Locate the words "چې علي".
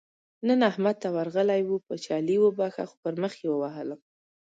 2.03-2.35